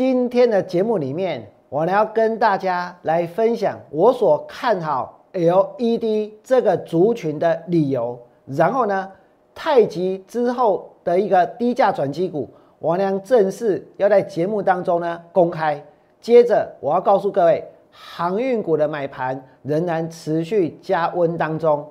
[0.00, 8.18] 今天的节目里面，我呢要跟大家来分享我所看好 LED 这个族群的理由。
[8.46, 9.12] 然后呢，
[9.54, 15.78] 太极之后的一个低价转机股，我呢正式要在节目当中呢公开。
[16.18, 21.86] 接着，我要告诉各位，航运股的买盘仍然持续加温当中。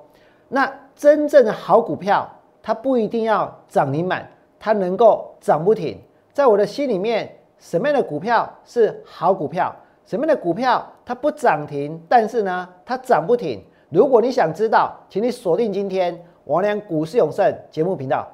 [0.48, 2.28] 那真正的好股票，
[2.60, 5.96] 它不一定要涨停板，它能够涨不停。
[6.32, 9.72] 在我的心里面，什么样的股票是好股票？
[10.06, 13.62] 什么样的股票它不涨停，但是呢，它涨不停？
[13.90, 18.26] 如果你想知道，请你锁定今天王良股市永胜节目频道。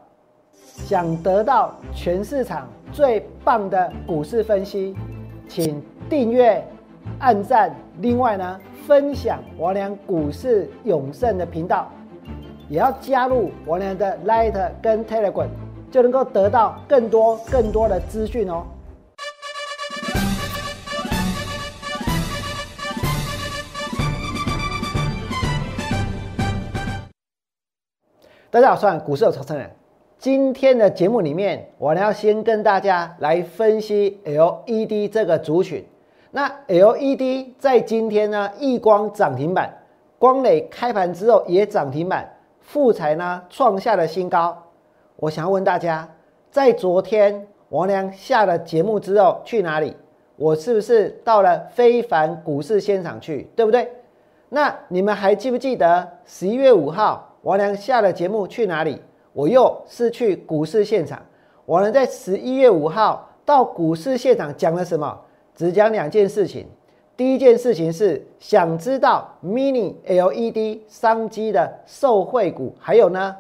[0.53, 4.95] 想得到全市场最棒的股市分析，
[5.49, 6.65] 请订阅、
[7.19, 11.91] 按赞，另外呢，分享王良股市永胜的频道，
[12.69, 15.49] 也要加入王良的 Light 跟 Telegram。
[15.89, 18.65] 就能够得到更多更多的资讯哦。
[28.57, 29.71] 大家好，我是股市有长生人。
[30.19, 35.85] 今天的节目里面，我呢要先跟大家来分析 LED 这个族群。
[36.31, 39.71] 那 LED 在今天呢，亿光涨停板，
[40.19, 42.27] 光磊开盘之后也涨停板，
[42.63, 44.57] 富彩呢创下了新高。
[45.17, 46.09] 我想要问大家，
[46.51, 49.95] 在昨天王良下了节目之后去哪里？
[50.37, 53.51] 我是不是到了非凡股市现场去？
[53.55, 53.87] 对不对？
[54.49, 59.01] 那你们还记不记得十一月五号王良下了节目去哪里？
[59.33, 61.23] 我又是去股市现场。
[61.67, 65.17] 王良在十一月五号到股市现场讲了什么？
[65.55, 66.67] 只讲两件事情。
[67.17, 73.37] 第一件事情是想知道 Mini LED 商机的受惠股，还有呢？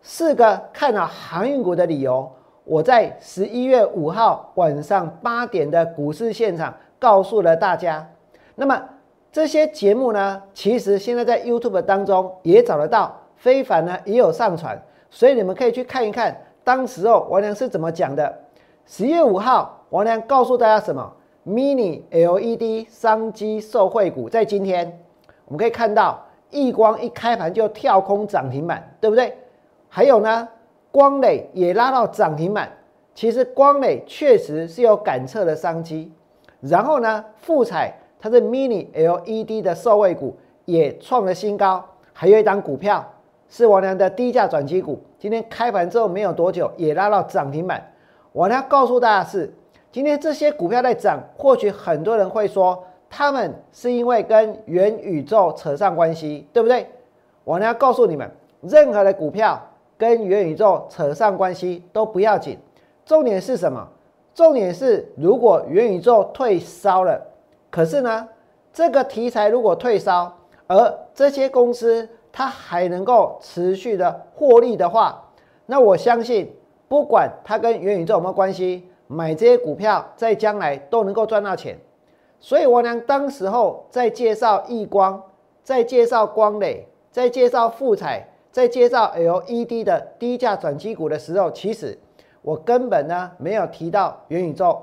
[0.00, 2.32] 四个看好航运股的理由，
[2.64, 8.08] 我在十一月五号晚上八点的股市现场告诉了大家。
[8.54, 8.82] 那么
[9.30, 14.80] 这些节目呢，其实现在在 YouTube 当中也找得到，非凡呢也有上传，
[15.10, 18.32] 所以你们可以去看一看，当时候王良是怎么讲的。
[18.86, 21.12] 十月五号，王良告诉大家什么
[21.44, 24.96] ？Mini LED 商机受惠股，在今天
[25.46, 29.36] 我们可以看到，亿光一开盘就跳空涨停板，对不对？
[29.88, 30.48] 还有呢，
[30.92, 32.70] 光磊也拉到涨停板。
[33.12, 36.12] 其实光磊确实是有感测的商机。
[36.60, 41.84] 然后呢，富彩它是 mini LED 的受惠股也创了新高。
[42.12, 43.04] 还有一档股票
[43.52, 47.92] 是王良的低价转机股，今天开盘之后没有多久也拉到涨停板。
[48.32, 49.52] 我要告诉大家是，
[49.90, 56.86] 今天这些股票在涨，或许很多人会说，他们是因为跟元宇宙扯上关系，对不对？
[57.44, 58.30] 我要告诉你们，
[58.62, 59.60] 任何的股票。
[59.98, 62.58] 跟元宇宙扯上关系都不要紧，
[63.04, 63.86] 重点是什么？
[64.34, 67.20] 重点是如果元宇宙退烧了，
[67.70, 68.28] 可是呢，
[68.72, 70.36] 这个题材如果退烧，
[70.66, 75.22] 而这些公司它还能够持续的获利的话，
[75.66, 76.52] 那我相信
[76.88, 81.78] 不管它跟元宇宙有没有关系，买这些股票在将来都能够赚到钱。
[82.40, 85.22] 所以我娘当时候在介绍易光，
[85.62, 88.26] 在介绍光磊，在介绍富彩。
[88.52, 91.98] 在介绍 LED 的低价转机股的时候，其实
[92.42, 94.78] 我根本呢没有提到元宇宙。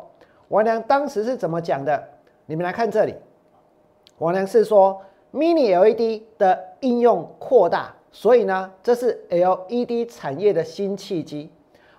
[0.48, 2.04] 王良当时是怎么讲的？
[2.48, 3.14] 你们来看这里，
[4.18, 5.00] 王良是说
[5.32, 11.52] Mini LED 的应用扩大，所以呢这是 LED 产业的新契机。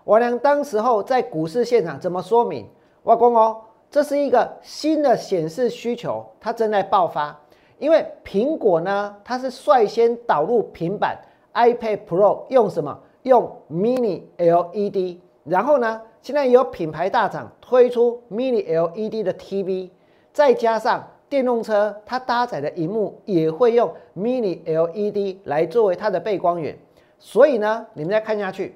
[0.04, 2.68] 王良当时候在股市现场怎么说明？
[3.04, 7.38] 外公哦，这是一个新的显示需求，它正在爆发。
[7.78, 11.18] 因为苹果呢，它是率先导入平板。
[11.52, 12.98] iPad Pro 用什么？
[13.22, 16.00] 用 Mini LED，然后呢？
[16.22, 19.90] 现在有品牌大厂推出 Mini LED 的 TV，
[20.32, 26.76] 再加上电动车，它搭载的荧幕也会用 Mini LED 来作为它的背光源。
[27.18, 28.74] 所以呢，你们再看下去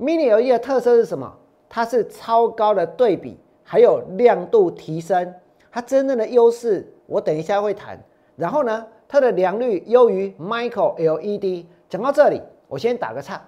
[0.00, 1.32] ，Mini LED 的特色是什么？
[1.68, 5.34] 它是超高的对比，还有亮度提升。
[5.70, 8.02] 它真正的优势，我等一下会谈。
[8.36, 11.66] 然后呢，它的良率优于 Micro LED。
[11.90, 13.42] 讲到这里，我先打个岔。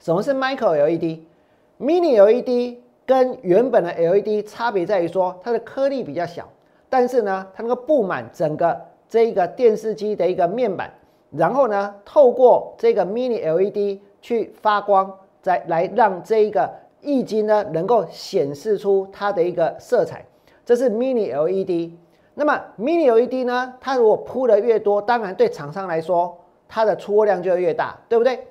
[0.00, 6.48] 什么是 Micro LED？Mini LED 跟原本的 LED 差别在于说，它的颗粒比较小，
[6.94, 10.88] 但是呢，它那个布满整个这一个电视机的一个面板，
[11.32, 15.12] 然后呢，透过这个 Mini LED 去发光，
[15.42, 20.24] 再来让这一个液晶呢能够显示出它的一个色彩，
[20.64, 21.90] 这是 Mini LED。
[22.34, 26.38] 那么 Mini LED 呢，它如果铺的越多，当然对厂商来说。
[26.68, 28.46] 它的出货量就越大，对不对？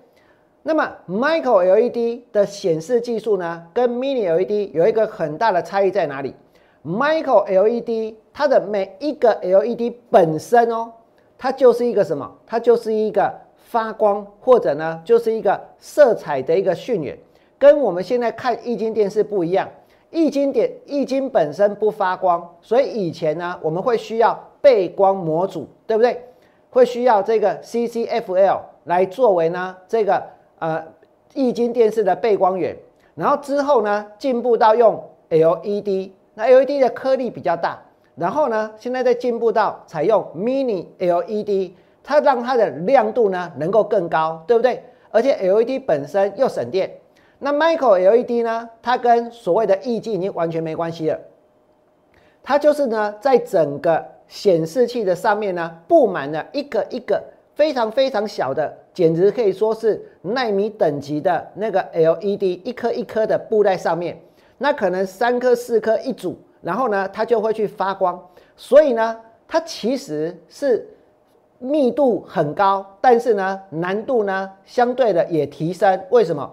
[0.62, 6.36] 那么 Micro LED 的显示技术呢，跟 Mini LED 有一个很大的差异在哪里
[6.86, 10.92] ？Micro LED 它的每一个 LED 本身哦，
[11.38, 12.30] 它就是一个什么？
[12.48, 17.18] 它就是一个发光，或者呢，就是一个色彩的一个讯源，
[17.60, 19.70] 跟我们现在看液晶电视不一样。
[20.12, 26.24] 液晶点液晶本身不发光，所以以前呢，我们会需要背光模组，对不对？
[26.70, 30.24] 会需要这个 CCFL 来作为呢这个
[30.60, 30.84] 呃
[31.34, 32.76] 液晶电视的背光源。
[33.16, 37.80] 然后之后呢，进步到用 LED，那 LED 的颗粒比较大。
[38.16, 41.72] 然后呢，现在在进步到采用 Mini LED，
[42.04, 44.84] 它让它的亮度呢能够更高，对不对？
[45.10, 46.92] 而且 LED 本身又省电。
[47.40, 48.70] 那 Micro LED 呢？
[48.82, 51.20] 它跟所谓的液晶已经完全没关系了。
[52.42, 57.22] 它就是呢，在整个显示器的上面呢，布满了一个一个
[57.54, 64.18] 非常非常小的，简直可以说是纳米等级的那个 LED，一颗一颗的布在上面。
[64.58, 68.20] 那可能三颗四颗一组，然后呢，它就会去发光。
[68.56, 70.88] 所以呢，它其实是
[71.60, 76.02] 密度很高，但是呢，难度呢相对的也提升。
[76.10, 76.50] 为什么？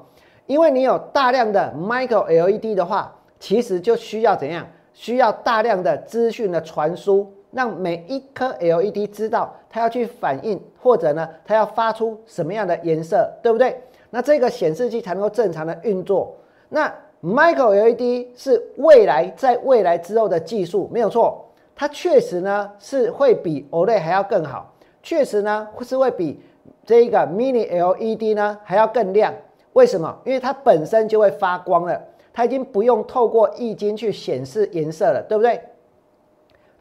[0.46, 4.66] 因为你有大量的 micro LED 的话，其实就需要怎样？
[4.92, 13.80] 需要大量的资讯的传输，让每一颗 LED 知道它要去反应，或者呢，它要发出什么样的颜色，对不对？
[14.10, 16.36] 那这个显示器才能够正常的运作。
[16.68, 16.92] 那
[17.22, 21.44] micro LED 是未来在未来之后的技术，没有错，
[21.76, 24.72] 它确实呢是会比 OLED 还要更好，
[25.02, 26.40] 确实呢是会比
[26.86, 29.32] 这一个 mini LED 呢还要更亮。
[29.74, 30.18] 为什么？
[30.24, 32.00] 因为它本身就会发光了，
[32.32, 35.60] 它已经不用透过液晶去显示颜色了，对不对？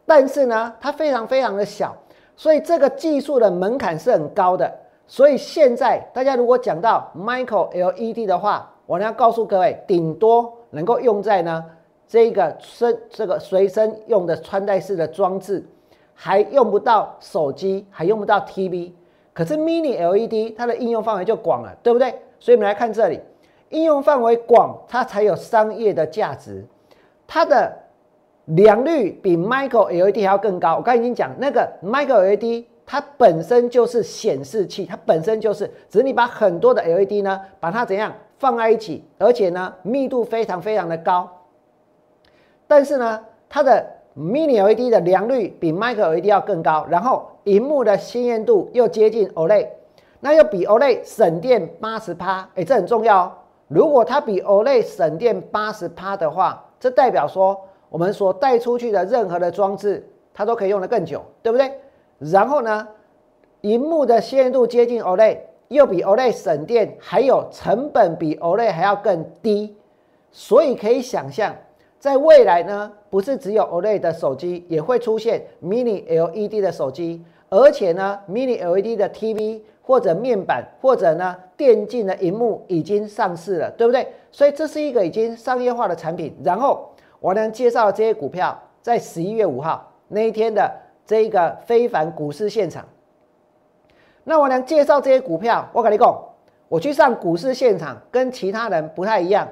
[0.06, 1.96] 但是呢，它非常非常的小，
[2.34, 4.72] 所以这个技术的门槛是很高的。
[5.06, 11.64] 所以现在大家如果讲到 Micro LED 的话，我呢要告诉各位，顶多能够用在呢
[12.08, 15.64] 这个身这个随身用的穿戴式的装置，
[16.12, 18.90] 还用不到手机，还用不到 TV。
[19.32, 22.12] 可是 Mini LED 它的应用范围就广了，对不对？
[22.40, 23.20] 所以我们来看这里，
[23.68, 26.66] 应用范围广，它才有商业的价值。
[27.28, 27.72] 它的
[28.46, 30.78] 良率比 Micro LED 还要更高。
[30.78, 41.28] 我刚才已经讲，那个 Micro LED 它本身就是显示器，它本身就是，只是你把很多的 LED 呢，把它怎样放在一起，而且呢密度非常非常的高。
[42.66, 49.68] 但是呢，它的 Mini LED 的良率比 Micro LED 要更高，然后荧幕的鲜艳度又接近 OLED。
[50.20, 53.32] 那又比 OLED 省电八十趴，哎，这很重要哦。
[53.68, 61.72] 如果它比 OLED 省电八十趴的话，这代表说我们所带出去的任何的装置，它都可以用得更久，对不对？
[62.18, 62.88] 然后呢，
[63.60, 65.38] 荧幕的鲜艳度接近 OLED，
[65.70, 69.74] 又比 OLED 省电，还有成本比 OLED 还要更低，
[70.30, 71.54] 所以可以想象，
[71.98, 79.62] 在未来呢，不是只有 OLED 的手机，也会出现 Mini LED 的手机，而且呢，Mini LED 的 TV。
[79.82, 84.06] 或者面板，或者呢电竞的荧幕已经上市了，对不对？
[84.30, 86.32] 所以这是一个已经商业化的产品。
[86.44, 86.88] 然后
[87.18, 90.72] 我能介绍这些股票，在十一月五号那一天的
[91.04, 92.84] 这一个非凡股市现场。
[94.24, 96.14] 那我能介绍这些股票，我跟你讲，
[96.68, 99.48] 我去上股市现场跟其他人不太一样。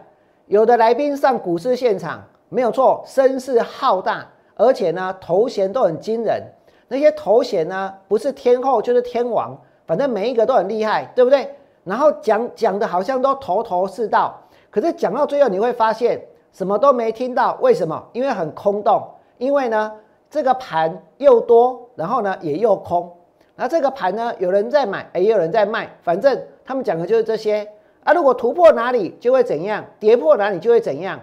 [0.47, 6.42] 有的来宾上股市现场没有错，声势浩大，而且呢头衔都很惊人。
[6.88, 9.57] 那些头衔呢不是天后就是天王。
[9.87, 11.50] 反正每一个都很厉害，对不对？
[11.85, 14.38] 然后讲讲的好像都头头是道，
[14.71, 16.21] 可是讲到最后你会发现
[16.52, 17.57] 什么都没听到。
[17.62, 18.07] 为什么？
[18.12, 19.02] 因为很空洞。
[19.38, 19.92] 因为呢，
[20.28, 23.11] 这个盘又多，然后呢也又空。
[23.59, 25.91] 那这个盘呢，有人在买，也有人在卖。
[26.00, 27.69] 反正他们讲的就是这些
[28.05, 28.12] 啊。
[28.12, 31.19] 如果突破哪里就会怎样，跌破哪里就会怎样。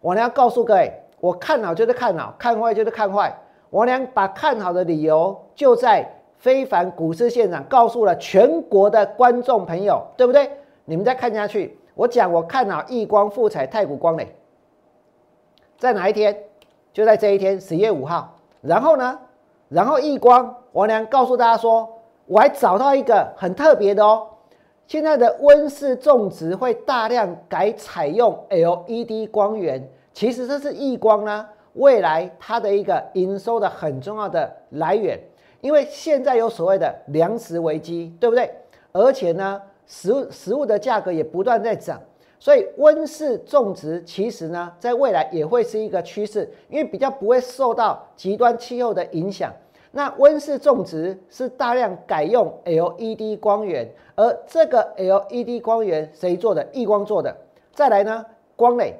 [0.00, 3.32] 我呢要告诉各位，我看好就是看好，看坏就是看坏。
[3.70, 6.04] 我俩把看好的理由就在。
[6.40, 10.50] 非凡股市现场告诉了全国的观众朋友，对不对？
[10.86, 14.26] 你们再看下去，我讲我看好亿光、富彩、太古光磊，
[15.76, 16.34] 在哪一天？
[16.94, 18.34] 就在这一天，十月五号。
[18.62, 19.18] 然后呢？
[19.68, 21.88] 然后亿光，我娘告诉大家说，
[22.26, 24.26] 我还找到一个很特别的哦。
[24.86, 35.18] 现在的温室种植会大量改采用 LED 光源，其实这是亿光呢未来它的一个营收的很重要的来源。
[35.60, 38.50] 因为现在有所谓的粮食危机，对不对？
[38.92, 42.00] 而且呢，食物食物的价格也不断在涨，
[42.38, 49.52] 所以温室种植其实呢，在未来也会是一个趋势，因为比较不会受到极端气候的影响。
[49.92, 56.64] 那温室种植是大量改用 LED 光源，而这个 LED 光源谁做的？
[56.72, 57.36] 亿光做的。
[57.72, 58.94] 再来呢，光磊，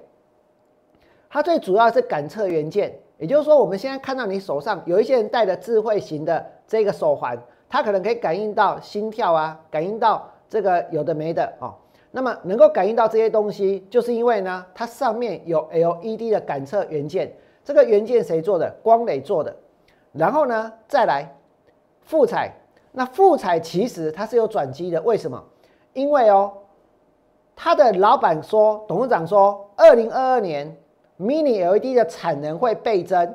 [1.28, 11.75] 它最主要是感测元件，也就是说，我们现在看到你手上有一些人戴的智慧型的这个手环，它可能可以感应到心跳啊，感应到这个有的没的哦。
[12.11, 17.32] 那么能够感应到这些东西，就是因为呢，它上面有 LED 的感测元件。
[17.62, 18.68] 这个元件谁做的？
[18.82, 19.54] 光磊做的。
[20.12, 21.35] 然后呢，再来
[22.02, 22.52] 富彩。
[22.93, 25.43] 那富彩其实它是有转机的，为什么？
[25.93, 26.52] 因为哦，
[27.55, 30.76] 他的老板说，董事长说，二零二二年
[31.19, 33.35] Mini LED 的产能会倍增，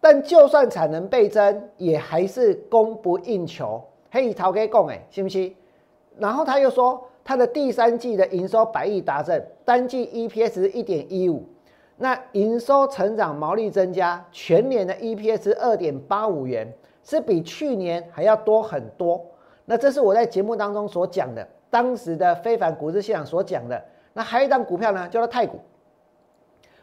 [0.00, 3.82] 但就算产能倍增，也还是供不应求。
[4.10, 5.54] 嘿，陶给供哎，信不信？
[6.18, 7.02] 然后他又说。
[7.28, 11.42] 他的第三季的营收百亿达阵，单季 EPS 一点一五，
[11.96, 16.70] 那营收成长、毛利增加，全年的 EPS 二点八五元，
[17.02, 19.24] 是比去年还要多很多。
[19.64, 23.82] 那这是我在节目当中所讲的，当时的非凡股市现场所讲的。
[24.12, 25.58] 那还有一张股票呢，叫做太古。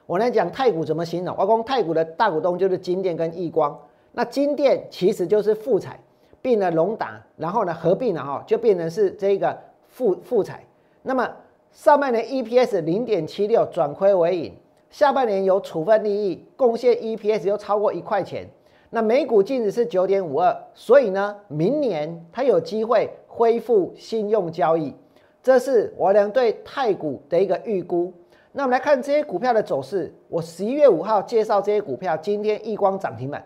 [0.05, 1.35] 我来讲太古怎么形容？
[1.37, 3.79] 我讲太古的大股东就是金电跟亿光。
[4.11, 5.99] 那金电其实就是富彩
[6.41, 9.57] 并了龙达，然后呢合并了哈，就变成是这个。
[9.95, 10.65] 富富彩，
[11.03, 11.29] 那么
[11.71, 14.57] 上半年 EPS 零点七六转亏为盈，
[14.93, 18.47] 下半年有处分利益贡献 EPS 又超过一块钱，
[18.91, 24.95] 那每股净值是九点五二，所以呢，明年它有机会恢复信用交易，
[25.41, 28.13] 这是我俩对太股的一个预估。
[28.51, 33.43] 那我们来看这些股票的走势，我十一月五号介绍这些股票，今天亿光涨停板，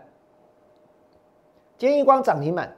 [1.78, 2.76] 今天亿光涨停板，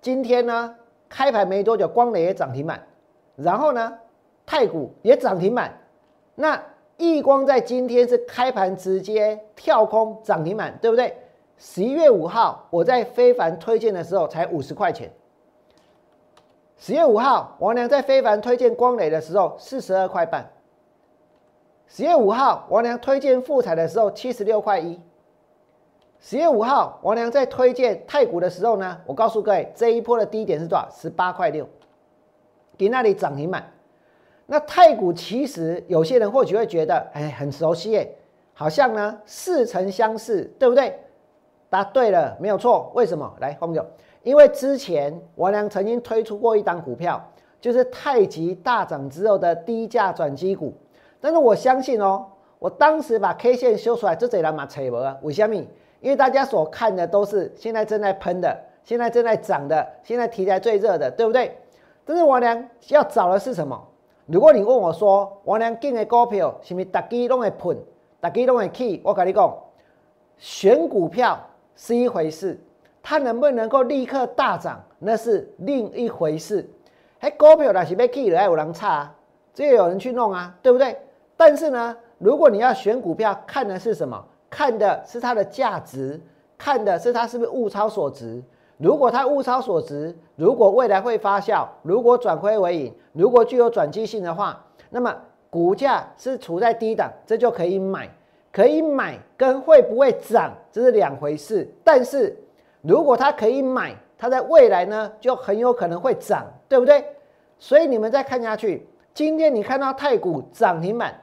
[0.00, 0.74] 今天呢
[1.08, 2.84] 开盘没多久，光磊也涨停板。
[3.36, 3.96] 然后呢，
[4.44, 5.72] 太股也涨停板，
[6.34, 6.60] 那
[6.98, 11.16] 易光在今天是开盘直接跳空涨停板，对不对？
[11.56, 15.10] 十一月五号我在非凡推荐的时候才五十块钱，
[16.76, 20.50] 十月五号王良在非凡推荐光磊的时候四十二块半，
[21.86, 25.00] 十月五号王良推荐富彩的时候七十六块一，
[26.20, 30.88] 十月五号王良在推荐太古的时候呢，我告诉各位这一波的低点是多少？
[30.90, 31.68] 十八块六。
[32.76, 33.72] 给那里涨停板，
[34.50, 38.16] 那太古其实有些人或许会觉得，哎，很熟悉耶，
[38.54, 40.98] 好像呢似曾相识，对不对？
[41.68, 42.90] 答对了，没有错。
[42.94, 43.30] 为什么？
[43.40, 43.84] 来，朋友，
[44.22, 47.22] 因为之前王良曾经推出过一档股票，
[47.60, 50.72] 就是太极大涨之后的低价转机股。
[51.20, 52.24] 但是我相信哦，
[52.58, 55.14] 我当时把 K 线修出来，这贼人马扯不啊？
[55.20, 55.56] 为什么？
[56.00, 61.54] 因为大家所看的都是现在正在喷的，现在正在涨的，现在题材最热的，对不对？
[62.06, 63.78] 但是王良要找的是什么？
[64.28, 67.78] 如果你问我说，王良进的股票是不是大家都会喷，
[68.20, 69.00] 大家都会去？
[69.02, 69.58] 我跟你讲，
[70.36, 71.40] 选股票
[71.74, 72.60] 是一回事，
[73.02, 76.68] 它能不能够立刻大涨，那是另一回事。
[77.20, 79.10] 哎，股票若是被 K 了，有人差，
[79.54, 80.94] 这有人去弄啊，对不对？
[81.34, 84.22] 但是呢，如果你要选股票，看的是什么？
[84.50, 86.20] 看的是它的价值，
[86.58, 88.42] 看的是它是不是物超所值。
[88.78, 95.14] 如果它物超所值，如果未来会发酵，如果转亏为盈，如果具有转机性的话，那么
[95.50, 98.08] 股价是处在低档，这就可以买，
[98.52, 101.68] 可以买跟会不会涨这是两回事。
[101.82, 102.36] 但是
[102.80, 107.04] 如果它可以买，它在未来呢就很有可能会涨，对不对？
[107.58, 111.20] 所以你们再看下去，今天你看到太古涨停板，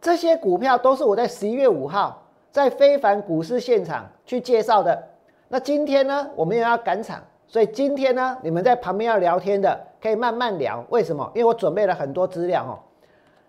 [0.00, 5.08] 这些股票都是我在十一月五号在非凡股市现场去介绍的。
[5.52, 10.82] 那今天呢，我们也要赶场，所以今天呢，你们在旁边要聊天的，可以慢慢聊。
[10.88, 11.30] 为什么？
[11.34, 12.80] 因为我准备了很多资料哦。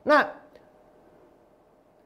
[0.04, 0.22] 那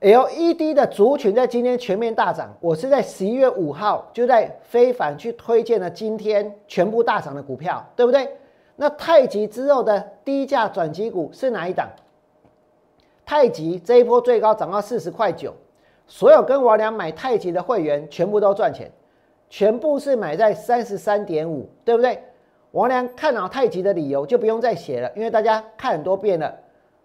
[0.02, 8.38] LED 的族群在今天全面大涨，我是在十一月五号就在非凡去推荐了今天全部大涨的股票，对不对？
[8.76, 11.90] 那太极之后的低价转机股是哪一档？
[13.26, 15.52] 太极这一波最高涨到四十块九，
[16.06, 18.92] 所有跟我俩买太极的会员全部都赚钱。
[19.50, 22.22] 全部是买在三十三点五，对不对？
[22.72, 26.54] 王良看好太极的理由就不用再写了，因为大家看很多遍了。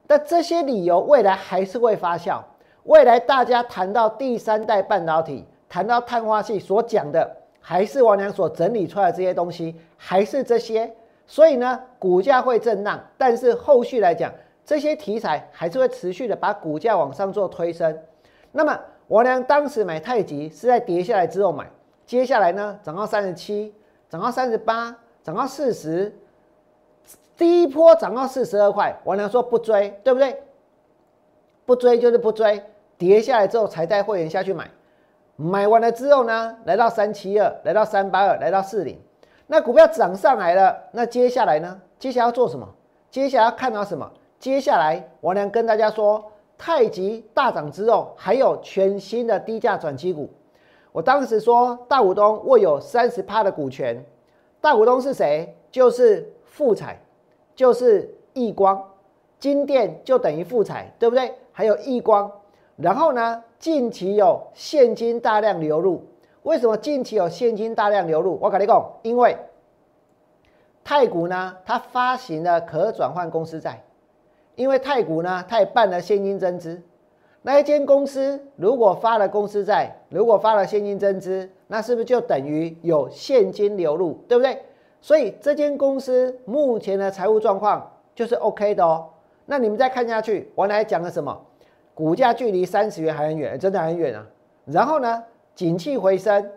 [0.06, 2.40] 但这些理由未来还是会发酵。
[2.84, 10.92] 未来大家谈到第三代半导体，谈到碳化系所讲的，还是王良所整理出来的这些东西，还是这些。
[11.26, 14.30] 所以呢，股价会震荡，但是后续来讲，
[14.66, 17.96] 这些题材还是会持续的把股价往上做推升。
[18.50, 21.70] 那么王良当时买太极是在跌下来之后买。
[22.12, 23.74] 接下来呢，涨到三十七，
[24.10, 26.14] 涨到三十八，涨到四十，
[27.38, 30.42] 第一波涨到四十二块，王良说不追，对不对？
[31.64, 32.62] 不追就是不追，
[32.98, 34.70] 跌下来之后才带会员下去买。
[35.36, 39.00] 买完了之后呢，来到三七二，来到三八二，来到四零，
[39.46, 41.80] 那股票涨上来了，那接下来呢？
[41.98, 42.68] 接下来要做什么？
[43.10, 44.12] 接下来要看到什么？
[44.38, 50.28] 接下来王良跟大家说，太极大涨之后，还有全新的低价转机股。
[50.92, 54.04] 我当时说，大股东握有三十趴的股权，
[54.60, 55.56] 大股东是谁？
[55.70, 57.00] 就是富彩，
[57.54, 58.82] 就是易光，
[59.38, 61.34] 金店就等于富彩，对不对？
[61.50, 62.30] 还有易光，
[62.76, 66.04] 然后呢，近期有现金大量流入。
[66.42, 68.38] 为什么近期有现金大量流入？
[68.42, 69.36] 我跟你讲，因为
[70.84, 73.82] 太古呢，它发行了可转换公司债，
[74.56, 76.82] 因为太古呢，它也办了现金增资。
[77.42, 84.62] 那一间公司如果发了公司债，如果发了现金增资，那是不是就等于有现金流入，对不对？
[85.00, 89.06] 所以这间公司目前的财务状况就是 OK 的哦。
[89.46, 91.36] 那你们再看下去，我来讲了什么？
[91.94, 94.24] 股价距离三十元还很远，真的很远啊。
[94.64, 95.24] 然后呢，
[95.56, 96.48] 景气回升，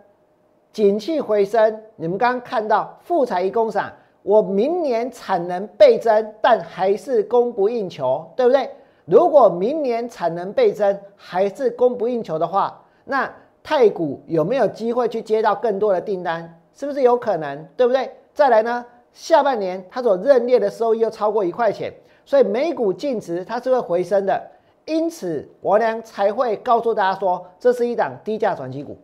[0.72, 8.70] 景气回升，你们刚刚看到富彩一工厂，我明年产能倍增，但还是供不应求，对不对？
[9.06, 13.32] 如果明年产能倍增还是供不应求的话，那
[13.62, 16.60] 太古有没有机会去接到更多的订单？
[16.74, 17.64] 是不是有可能？
[17.76, 18.10] 对不对？
[18.34, 21.92] 再来呢，下半年它所认列的收益又超过一块钱，
[22.24, 24.42] 所以每股净值它是会回升的。
[24.86, 28.98] 因此，我俩才会告诉大家说，这是一档低价转机股。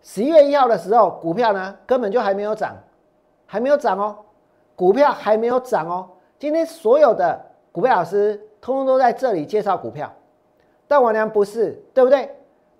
[0.00, 2.76] 十一月一号的时候，股票呢根本就还没有涨，
[3.46, 4.16] 还没有涨哦，
[4.76, 6.08] 股票还没有涨哦。
[6.38, 7.50] 今天所有的。
[7.74, 10.08] 股票老师通通都在这里介绍股票，
[10.86, 12.30] 但王良不是，对不对？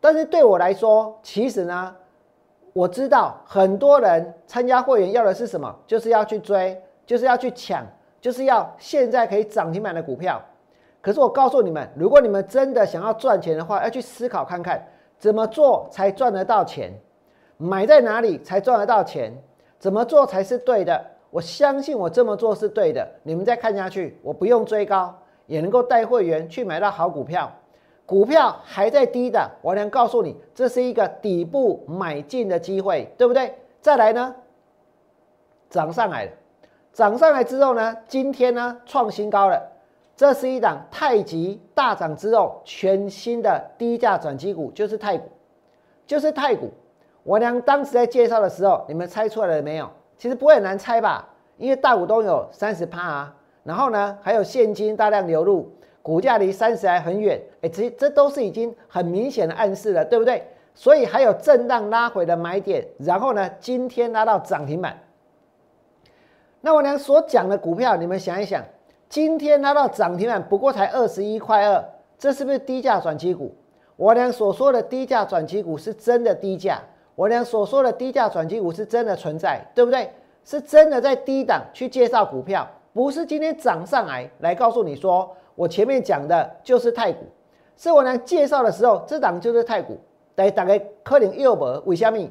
[0.00, 1.92] 但是对我来说，其实呢，
[2.72, 7.84] 我知道很多人参加会员要的是什么，就是要去追，就是要去抢，
[8.20, 10.40] 就是要现在可以涨停板的股票。
[11.00, 14.86] 可是我告诉你们，如果你们真的想要赚钱的话，要去思考看看
[15.18, 16.92] 怎么做才赚得到钱，
[17.56, 19.36] 买在哪里才赚得到钱，
[19.76, 21.04] 怎么做才是对的。
[21.34, 23.04] 我相信我这么做是对的。
[23.24, 25.12] 你们再看下去，我不用追高，
[25.48, 27.50] 也能够带会员去买到好股票。
[28.06, 33.52] 股票还在低的，我能告诉你，这是一个底部买进的机会，对不对？
[33.80, 34.32] 再来呢，
[35.68, 36.30] 涨上来了，
[36.92, 39.60] 涨上来之后呢，今天呢创新高了。
[40.14, 45.28] 这是一档太极大涨之后全新的低价转机股，就是太股，
[46.06, 46.70] 就是太股。
[47.24, 49.90] 我娘当时在介绍的时候，你们猜出来了没有？
[50.16, 55.70] 其实不会很难猜吧，因为大股东有三十趴啊，然后呢还有现金大量流入，
[56.02, 60.46] 股价离三十还很远，哎，这这都是已经很明显的暗示了，对不对？
[60.74, 64.98] 所以还有震荡拉回的买点，然后呢今天拉到涨停板。
[66.60, 68.64] 那我俩所讲的股票，你们想一想，
[69.08, 71.84] 今天拉到涨停板不过才二十一块二，
[72.18, 73.54] 这是不是低价转机股？
[73.96, 76.80] 我俩所说的低价转机股是真的低价。
[77.14, 80.10] 我俩所说的低价转机股是真的存在，对不对？
[80.44, 87.24] 是真的在低档去介绍股票，不是今天涨上来来告诉你说，我前面讲的就是太股，
[87.76, 89.98] 是我俩介绍的时候，这档就是太股。
[90.36, 92.28] 来打开科林右博为虾米？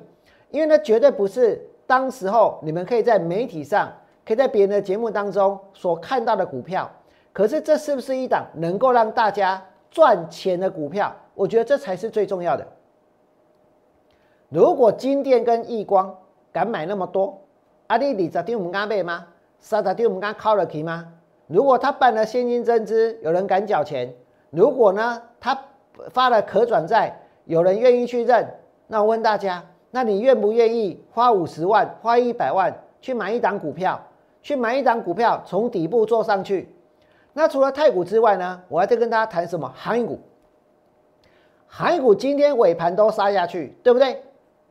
[0.52, 3.90] 因为呢，绝对不是当时候你们可以在媒体上，
[4.26, 6.92] 可以在别人的节目当中所看到的股票。
[7.32, 11.16] 可是这是不是一档能够让大家赚钱的股票？
[11.34, 12.68] 我觉得这才是最重要的。
[14.54, 16.16] 如果金店跟易光
[16.52, 17.42] 敢买那么多，
[17.88, 19.26] 阿弟你十天我们敢买吗？
[19.58, 21.08] 三十天我们敢靠得起吗？
[21.48, 24.14] 如果他办了现金增资，有人敢缴钱？
[24.52, 25.60] 如果呢，他
[26.12, 28.48] 发了可转债，有人愿意去认？
[28.86, 34.00] 那我问大家，那你愿不愿意花五十万、花一百万去买一档股票？
[34.44, 36.70] 去买一档股票，从底部做上去？
[37.34, 38.62] 那除了太股之外呢？
[38.70, 39.68] 我还在跟大家谈什么？
[39.76, 40.20] 航运股。
[41.66, 44.22] 航运股今天尾盘都杀下去，对不对？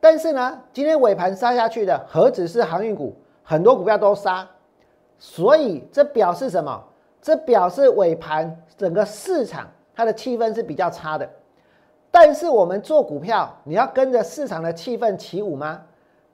[0.03, 4.45] 但是呢，今天尾盘杀下去的何止是航运股，很多股票都杀，
[5.17, 6.83] 所以这表示什么？
[7.21, 11.29] 这表示尾盘整个市场它的气氛是比较差的。
[12.11, 15.81] 但是我们做股票，你要跟着市场的气氛起舞吗？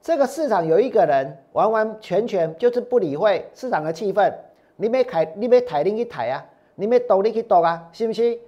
[0.01, 4.33] 这个市场有一个人完完全全就是不理会市场的气氛，
[4.77, 8.39] 你没抬，你没抬，你去抬啊，你没抖，你去抖啊，信不信？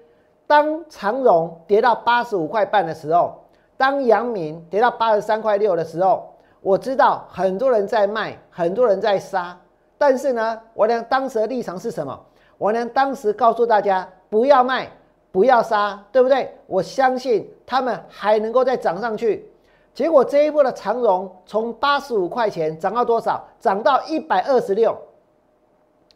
[0.47, 3.39] 当长荣跌到八十五块半的时候。
[3.81, 9.59] 当阳明跌到八十三块六的时候，我知道很多人在卖，很多人在杀。
[9.97, 12.15] 但是呢，我俩当时的立场是什么？
[12.59, 14.87] 我俩当时告诉大家不要卖，
[15.31, 16.55] 不要杀，对不对？
[16.67, 19.51] 我相信他们还能够再涨上去。
[19.95, 23.43] 结果这一波的长荣从八十五块钱涨到多少？
[23.59, 24.95] 涨到一百二十六，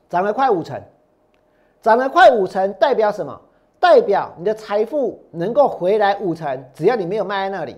[0.07, 0.79] 涨了快五成，
[1.81, 3.41] 涨了快五成，代表什么？
[3.85, 7.77] 代表你的财富能够回来五成，只要你没有卖在那里。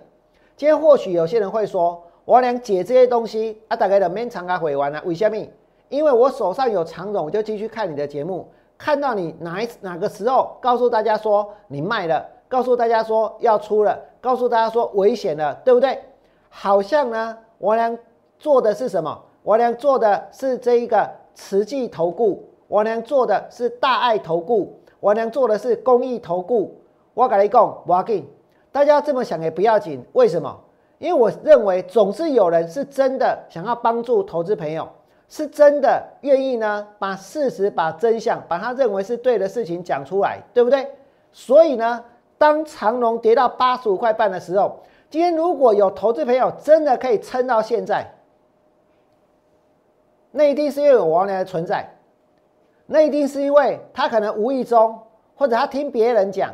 [0.55, 5.35] 今天或许有些人会说，我俩解这些东西啊，大概的面长啊回完了，为什么？
[5.89, 15.99] 因为我手上有长总，我就继续看你的节目，看到你哪一哪个时候告诉大家说你卖了，告诉大家说要出了，告诉大家说危险了，对不对？
[16.47, 17.93] 好像呢，我俩
[18.39, 19.21] 做的是什么？
[19.43, 26.79] 我俩做的是这一个慈济投顾，我俩做的是大爱投顾，我俩做的是公益投顾。
[27.13, 28.27] 我跟你讲，不要紧，
[28.71, 30.03] 大家这么想也不要紧。
[30.13, 30.59] 为什么？
[30.99, 34.87] 因为我认为总是有人是真的想要帮助投资朋友。
[35.29, 40.87] 是真的愿意呢，把事实、把真相、把他认为是对的事情讲出来，对不对？
[41.33, 42.01] 所以呢，
[42.37, 44.79] 当长隆跌到八十五块半的时候，
[45.09, 48.09] 今天如果有投资朋友真的可以撑到现在，
[50.31, 51.85] 那一定是因为有王良的存在，
[52.87, 54.97] 那一定是因为他可能无意中
[55.35, 56.51] 或者他听别人讲，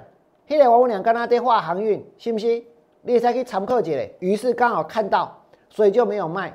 [0.47, 2.65] 黑来王良跟他电话航运，信不信？
[3.01, 5.33] 你才可以参考一下，于是刚好看到，
[5.69, 6.53] 所以就没有卖。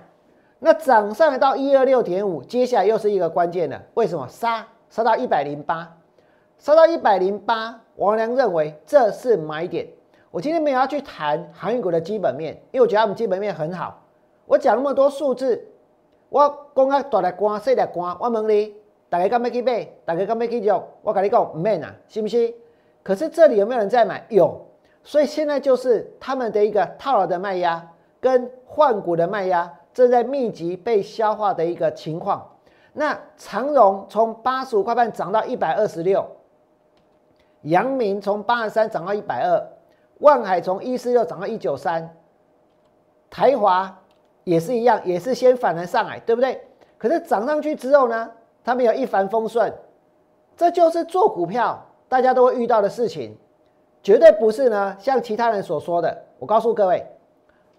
[0.59, 5.97] 那涨上来到一二六点五，接下来又是一个关键的，为什么杀杀到一百零八，
[6.59, 7.81] 杀到一百零八？
[7.97, 9.87] 王良认为这是买点。
[10.31, 14.03] 我今天没有要去谈航运股的基本面，因为我觉得他们基本面很好。
[14.47, 15.64] 我讲那么多数字，
[16.29, 18.75] 我讲啊大力关、小力关，我问你，
[19.09, 19.88] 大家敢要去买？
[20.05, 20.83] 大家敢要去入？
[21.03, 22.55] 我跟你讲，唔免啊，信不信？
[23.03, 24.25] 可是这里有没有人在买？
[24.29, 24.66] 有，
[25.03, 27.88] 所以现在就是他们的一个套牢的卖压
[28.21, 29.75] 跟换股的卖压。
[29.94, 32.49] 正在密集被消化的一个情况。
[32.92, 36.25] 那长荣从八十五块半涨到一百二十六，
[37.62, 39.61] 阳明从八十三涨到一百二，
[40.18, 42.14] 万海从一四六涨到一九三，
[43.29, 44.01] 台华
[44.44, 46.61] 也是一样，也是先反弹上来，对不对？
[46.97, 48.31] 可是涨上去之后呢，
[48.68, 49.72] 他没有一帆风顺，
[50.54, 53.35] 这就是做股票大家都会遇到的事情，
[54.02, 56.24] 绝对不是呢像其他人所说的。
[56.38, 57.02] 我告诉各位。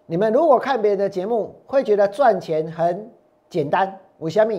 [0.08, 3.08] 你们如果看别人的节目，会觉得赚钱很
[3.48, 3.96] 简单。
[4.18, 4.52] 为什么？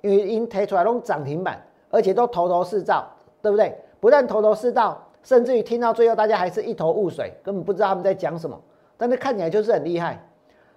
[0.00, 3.06] 因为因推出来都涨停板，而且都头头是道，
[3.42, 3.78] 对不对？
[4.00, 8.58] 不但头头是道，甚至于听到最后，大家还是一头雾水，根本不知道他们在讲什么。
[8.96, 10.18] 但是看起来就是很厉害。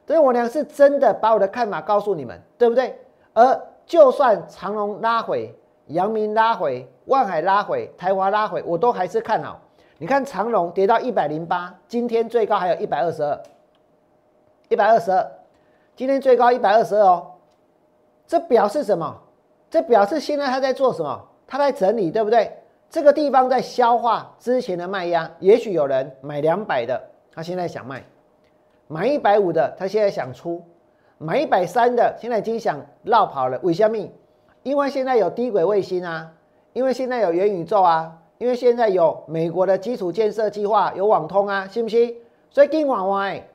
[0.06, 3.00] 所以我娘是真的把我的看法告诉你们，对不对？
[3.34, 5.52] 而就算长隆拉回，
[5.88, 9.60] 阳明拉回，万海拉回，台华拉回，我都还是看好。
[9.98, 13.42] 你看长隆跌到一百零八，今天最高还有一百二十二。
[14.68, 15.26] 一百二十二，
[15.96, 17.32] 今天最高一百二十二哦，
[18.28, 19.18] 这表示什么？
[19.70, 21.26] 这表示现在他在做什么？
[21.48, 22.52] 他在整理，对不对？
[22.90, 25.32] 这个地方在消化之前的卖压。
[25.40, 28.02] 也许有人买两百的，他现在想卖；
[28.88, 30.62] 买一百五的，他现在想出；
[31.20, 33.60] 买一百三的，现在已经想绕跑了。
[33.64, 33.98] 为什么？
[34.64, 36.32] 因为现在有低轨卫星啊，
[36.74, 42.16] 因为现在有元宇宙啊，因为现在有美国的基础建设计划，有网通啊，信不信？
[42.50, 43.48] 所以跟往外。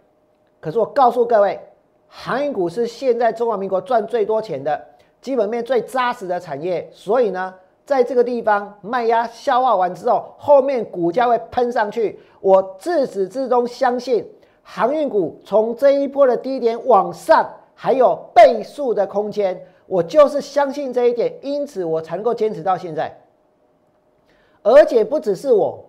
[0.61, 1.61] 可是我告诉各位，
[2.09, 4.81] 航运股是现在中华民国赚最多钱的
[5.21, 12.19] 基本面最扎实的产业，所以呢，在这个地方卖压消化完之后，后面股价会喷上去。
[12.41, 14.29] 我自始至终相信
[14.63, 23.17] 航运股从这一波的低点往上还有倍数的空间，我就是相信这一点，因此我才能够坚持到现在。
[24.63, 25.85] 而且不只是我，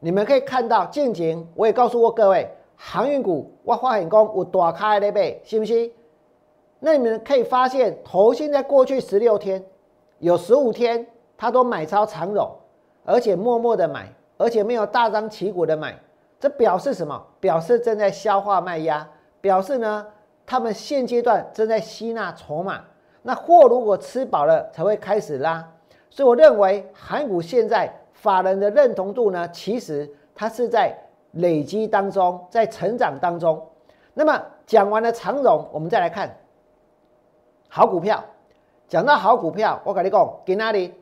[0.00, 2.48] 你们可以看到，近景我也告诉过各位。
[2.80, 5.90] 航运股，我发现讲有大开的呗，信不信？
[6.78, 9.64] 那你们可以发现，头现在过去十六天，
[10.20, 11.04] 有十五天
[11.36, 12.48] 他都买超长荣，
[13.04, 15.98] 而且默默的买，而且没有大张旗鼓的买，
[16.38, 17.26] 这表示什么？
[17.40, 19.08] 表示正在消化卖压，
[19.40, 20.06] 表示呢，
[20.46, 22.84] 他们现阶段正在吸纳筹码。
[23.22, 25.68] 那货如果吃饱了，才会开始拉。
[26.10, 30.96] 所以我认为，韩股现在法人的认同度呢，其实它是在。
[31.32, 33.62] 累积当中，在成长当中，
[34.14, 36.34] 那么讲完了长荣，我们再来看
[37.68, 38.24] 好股票。
[38.88, 40.94] 讲到好股票，我跟你讲，给哪里？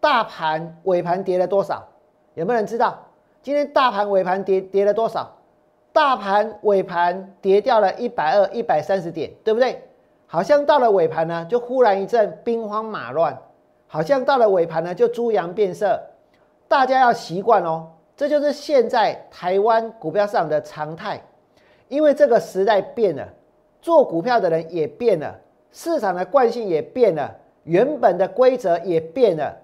[0.00, 1.86] 大盘尾盘跌了多少？
[2.34, 2.98] 有没有人知道？
[3.42, 5.36] 今天大盘尾盘跌跌了多少？
[5.92, 9.82] 大盘尾盘跌掉了一百二、一百三十点，对不对？
[10.26, 13.36] 好像到了尾盘呢，就忽然一阵兵荒马乱，
[13.86, 16.00] 好像到了尾盘呢，就猪羊变色。
[16.68, 17.88] 大家要习惯哦。
[18.16, 21.20] 这就是现在台湾股票市场的常态，
[21.88, 23.28] 因为这个时代变了，
[23.80, 25.34] 做股票的人也变了，
[25.72, 29.54] 市场的惯性也变了，原本的规则也变了。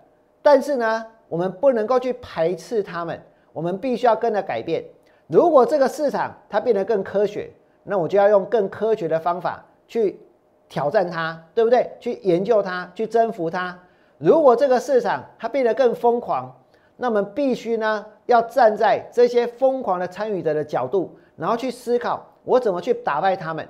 [0.42, 3.20] 但是呢，我们不能够去排斥他们，
[3.58, 4.84] 我们必须要跟着改变。
[5.26, 7.50] 如果这个市场它变得更科学，
[7.82, 10.20] 那我就要用更科学的方法去
[10.68, 11.90] 挑战它，对不对？
[11.98, 13.76] 去研究它，去征服它。
[14.16, 16.56] 如果这个市场它变得更疯狂，
[16.96, 23.66] 那我们必须呢要站在这些疯狂的参与者的角度，然后去思考我怎么去打败他们。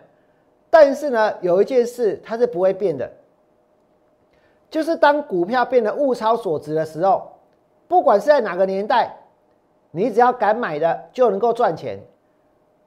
[0.68, 3.11] 但是呢，有一件事它是不会变的，
[4.68, 7.33] 就是当股票变得物超所值的时候，
[7.88, 9.16] 不管是在哪个年代，
[9.90, 11.98] 你只要敢买的就能够赚钱。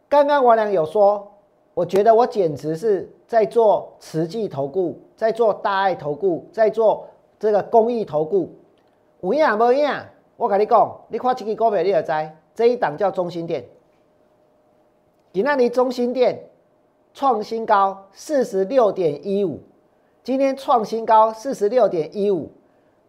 [0.08, 1.32] 刚刚王良有说，
[1.74, 7.08] 我觉得我简直是在做慈济投顾，在做大爱投顾，在做
[7.40, 8.50] 这个公益投顾。
[9.22, 9.90] 有影无影？
[10.38, 13.66] 我跟你讲，你看这个股票，你就知这一档叫中心店。
[15.34, 16.48] 今那里中心店。
[17.14, 19.60] 创新高四十六点一五，
[20.24, 22.50] 今天创新高四十六点一五，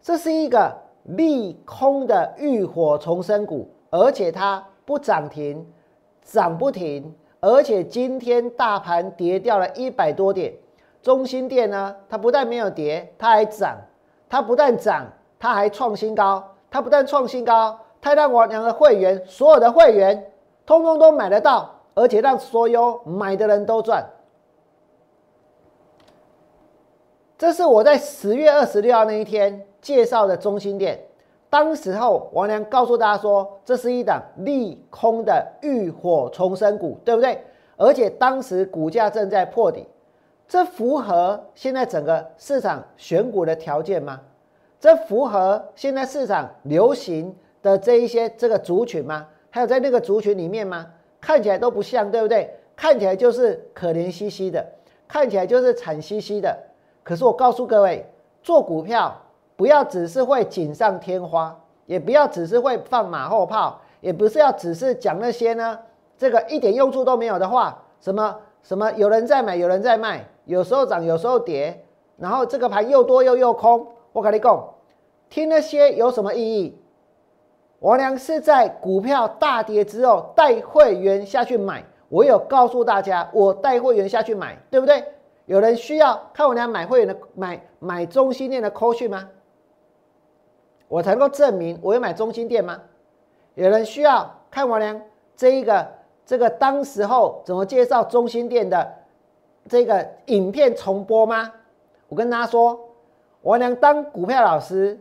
[0.01, 5.65] 这是一个利空的浴火重生股，而且它不涨停，
[6.23, 10.53] 涨不停，而且今天大盘跌掉了一百多点，
[11.01, 13.79] 中心店呢，它不但没有跌，它还涨，
[14.29, 15.07] 它不但涨，
[15.39, 20.33] 它还创新高，它不但创新高，它让我两个会员，所有的会员，
[20.67, 21.79] 通通都买得到。
[21.95, 24.03] 而且让所有买的人都赚，
[27.37, 30.99] 这是我在十月二十六号那一天介绍的中心店。
[31.53, 37.45] 当时候王良告诉大家说，这是一档利空的浴火重生股，对不对？
[37.77, 39.87] 而且当时股价正在破底，
[40.49, 44.19] 这符合现在整个市场选股的条件吗？
[44.81, 49.29] 这符合现在市场流行的这一些这个族群吗？
[49.51, 50.87] 还有在那个族群里面吗？
[51.21, 52.51] 看起来都不像，对不对？
[52.75, 54.67] 看起来就是可怜兮兮的，
[55.07, 56.57] 看起来就是惨兮兮的。
[57.03, 58.07] 可是我告诉各位，
[58.43, 59.15] 做股票
[59.57, 65.79] 不要只是会锦上添花，也不要只是会放马后炮，也不是要只是讲那些呢，
[66.17, 67.83] 这个一点用处都没有的话。
[68.01, 71.85] 什么什么有人在买，有人在卖，有时候涨，有时候跌，
[72.17, 73.87] 然后这个盘又多又又空。
[74.13, 74.69] 我跟你讲，
[75.31, 76.79] 听那些有什么意义？
[77.79, 85.05] 王良是在股票大跌之后带会员下去买，我有告诉大家，我带会员下去买，对不对？
[85.47, 89.29] 有人需要看我俩买会员的买买中心店的扣讯吗？
[90.93, 92.79] 我才能够证明我有买中心店吗？
[93.55, 95.01] 有人需要看我俩
[95.35, 95.89] 这一个
[96.27, 98.93] 这个当时候怎么介绍中心店的
[99.67, 101.51] 这个影片重播吗？
[102.09, 102.79] 我跟大家说，
[103.41, 105.01] 我俩当股票老师。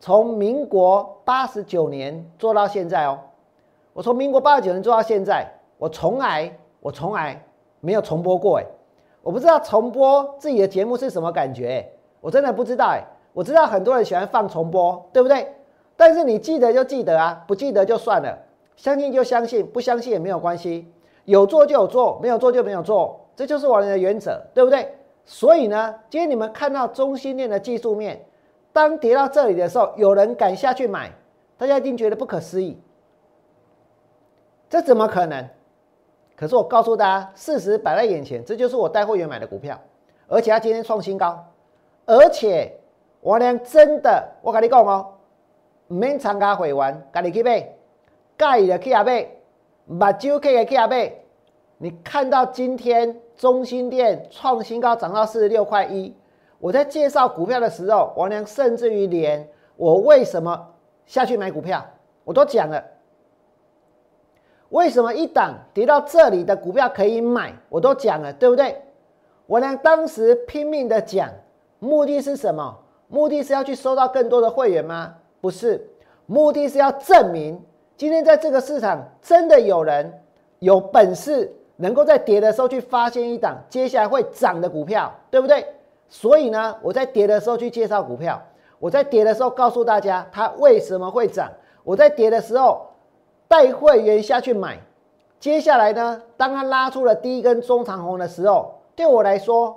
[0.00, 3.18] 从民国八十九年做到现在哦，
[3.92, 5.44] 我从民国八十九年做到现在，
[5.76, 7.44] 我从来我从来
[7.80, 8.64] 没有重播过哎，
[9.22, 11.84] 我不知道重播自己的节目是什么感觉
[12.20, 15.54] 我真的不知道哎，我知道很多人喜欢放重播，对不对？
[15.96, 18.38] 但是你记得就记得啊，不记得就算了，
[18.76, 20.92] 相信就相信，不相信也没有关系，
[21.24, 24.94] 有做就有做，没有做就没有做，这就是我的原则，对不对？
[25.24, 28.24] 所以呢，今天你们看到中心链的技术面。
[28.70, 31.10] 当跌到这里的时候，有人敢下去买，
[31.56, 32.80] 大家一定觉得不可思议。
[34.70, 35.48] 这怎么可能？
[36.36, 39.76] 可是我告诉大家，事实摆在眼前，这就是我带会员买的股票，
[40.28, 41.44] 而且它今天创新高，
[42.06, 42.77] 而且
[43.20, 45.14] 我俩真的，我跟你讲哦，
[45.88, 47.60] 唔免参加会员，赶紧去买，
[48.38, 49.26] 介意的去阿买，
[49.86, 51.12] 目睭可以去阿买。
[51.78, 56.14] 你看到今天中心店创新高，涨到四十六块一。
[56.58, 60.74] 我在介绍股票的时候，我娘甚至于连我为什么
[61.06, 61.84] 下去买股票，
[62.24, 62.82] 我都讲了。
[64.70, 68.82] 为什么一档跌到这里的股票可以买，我都讲了，对不对？
[69.46, 71.30] 王良当时拼命的讲，
[71.78, 72.76] 目的是什么？
[73.08, 75.14] 目的是要去收到更多的会员吗？
[75.40, 75.88] 不是，
[76.26, 77.60] 目的是要证明
[77.96, 80.12] 今天在这个市场真的有人
[80.58, 85.66] 有本事，能够在跌的时候去发现一档接下来会涨的股票，对不对？
[86.08, 88.40] 所以呢，我在跌的时候去介绍股票，
[88.78, 91.50] 我在跌的时候告诉大家它为什么会涨，
[91.84, 92.86] 我在跌的时候
[93.46, 94.78] 带会员下去买。
[95.40, 99.76] 接下来呢，当它拉出了第一根中长红的时候，对我来说，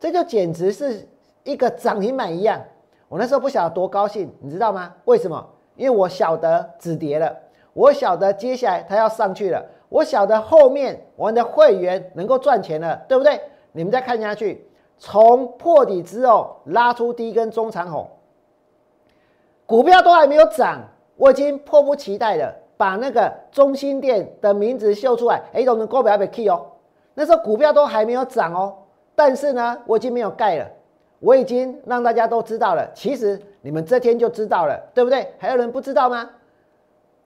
[0.00, 1.06] 这就简直是
[1.50, 2.60] 一个涨停板一样。
[3.08, 4.94] 我那时候不晓得多高兴，你知道吗？
[5.06, 5.44] 为什么？
[5.76, 7.34] 因为我晓得止跌了，
[7.72, 13.40] 我晓得接下来它要上去了，我晓得后面我们的会员能够赚钱了，对不对？
[13.72, 14.66] 你们再看下去。
[14.98, 18.08] 从破底之后拉出第一根中长红，
[19.64, 20.80] 股票都还没有涨，
[21.16, 25.40] 我已经迫不及待的把那个中心店的名字秀出来。
[25.52, 26.66] 哎，同们股票要被 key 哦，
[27.14, 28.76] 那时候股票都还没有涨哦，
[29.14, 30.66] 但是呢，我已经没有盖了，
[31.20, 32.90] 我已经让大家都知道了。
[32.94, 35.32] 其实你们这天就知道了，对不对？
[35.38, 36.30] 还有人不知道吗？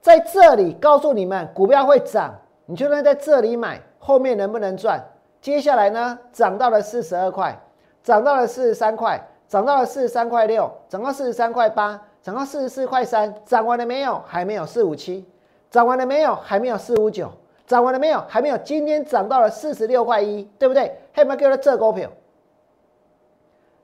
[0.01, 2.33] 在这里告诉你们，股票会涨，
[2.65, 5.03] 你就算在这里买，后面能不能赚？
[5.41, 7.57] 接下来呢，涨到了四十二块。
[8.03, 14.21] 涨到了四十三块，涨到了四十三块六，涨到四十三块八，涨到四十四块三，涨完了没有？
[14.25, 15.25] 还没有，四五七，
[15.71, 16.35] 涨完了没有？
[16.35, 17.31] 还没有，四五九，
[17.65, 18.21] 涨完了没有？
[18.27, 20.93] 还没有，今天涨到了四十六块一，对不对？
[21.13, 22.09] 还没给我这股票，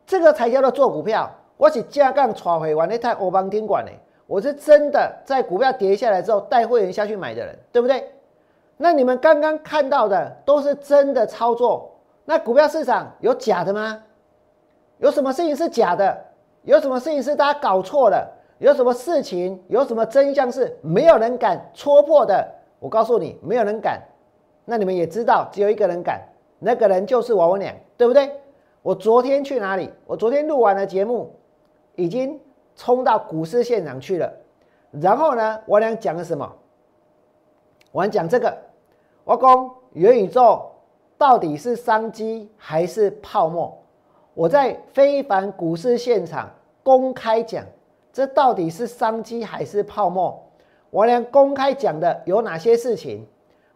[0.10, 1.30] 这个才叫做做股票。
[1.56, 3.92] 我是加杠炒回完那台欧邦宾馆呢，
[4.26, 8.12] 我是真的在股票跌下来之后带会员下去买的人，对不对？
[8.76, 11.92] 那你们刚刚看到的都是真的操作，
[12.26, 14.02] 那股票市场有假的吗？
[14.98, 16.18] 有什么事情是假的？
[16.64, 18.28] 有什么事情是大家搞错的？
[18.58, 19.64] 有什么事情？
[19.68, 22.44] 有什么真相是没有人敢戳破的？
[22.80, 24.02] 我告诉你，没有人敢。
[24.66, 26.20] 那你们也知道，只有一个人敢，
[26.58, 28.32] 那个人就是王文良，对不对？
[28.82, 29.90] 我昨天去哪里？
[30.06, 31.36] 我昨天录完了节目。
[31.96, 32.40] 已经
[32.78, 34.32] 冲到股市现场去了，
[34.92, 36.50] 然后呢，我俩讲了什么？
[37.92, 38.58] 我讲这个，
[39.26, 40.66] 我讲元宇宙
[41.18, 43.78] 到底是商机还是泡沫？
[44.34, 46.50] 我在非凡股市现场
[46.84, 47.66] 公开讲，
[48.14, 50.42] 这到底是商机还是泡沫？
[50.90, 53.28] 我俩公开讲的有哪些事情？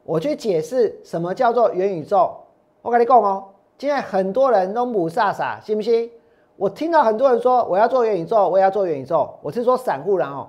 [0.04, 2.34] 我去解释什么叫做元宇宙。
[2.82, 6.10] 我跟你讲哦，现在很多人都不傻傻，信不信？
[6.56, 9.30] 我听到很多人说我要做元宇宙，我也要做元宇宙。
[9.42, 10.48] 我是说散户人哦，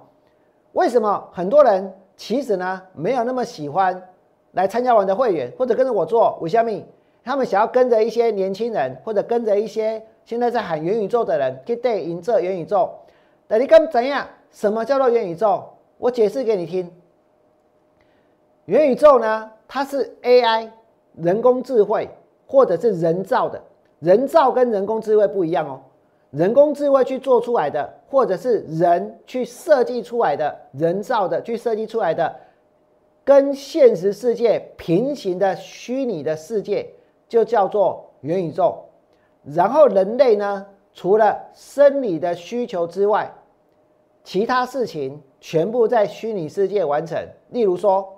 [0.72, 4.00] 为什么很多人其实呢没有那么喜欢
[4.52, 6.38] 来参加我的会员，或者跟着我做？
[6.40, 6.70] 为什么？
[7.24, 12.92] 他们想要跟着一些年轻人，或者跟着一些现在在喊元宇宙的人去对迎这元宇宙。
[13.48, 14.26] 那你跟怎样？
[14.50, 15.64] 什么叫做元宇宙？
[15.96, 16.92] 我解释给你听。
[18.66, 20.68] 元宇宙呢，它是 AI
[21.16, 22.08] 人工智慧，
[22.54, 23.60] 或者是人造的。
[23.98, 25.80] 人造跟人工智慧不一样哦。
[26.30, 32.32] 人工智慧去做出来的，或者是人去设计出来的，人造的去设计出来的，
[33.24, 36.88] 跟现实世界平行的虚拟的世界，
[37.28, 38.84] 就叫做元宇宙。
[39.42, 43.32] 然后人类呢，除了生理的需求之外，
[44.22, 47.18] 其他事情全部在虚拟世界完成。
[47.50, 48.08] 例如说，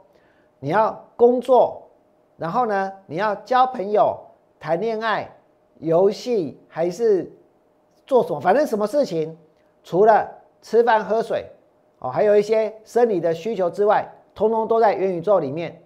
[0.58, 1.82] 你要工作，
[2.36, 4.16] 然后呢，你要交朋友、
[4.66, 5.32] 谈恋爱、
[5.78, 7.30] 游戏，还是？
[8.04, 8.40] 做什么？
[8.40, 9.38] 反正什么事情，
[9.84, 10.28] 除了
[10.60, 11.46] 吃饭喝水，
[12.00, 15.80] 哦，还有一些生理的需求之外，通通都在元宇宙里面。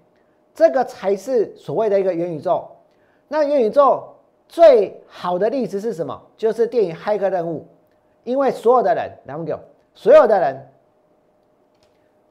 [0.54, 2.66] 这个才是所谓的一个元宇宙。
[3.28, 4.02] 那元宇宙
[4.48, 6.18] 最好的例子是什么？
[6.38, 7.60] 就是电影《骇客任务》，
[8.24, 9.60] 因为所有的人，两个，
[9.92, 10.56] 所有的人，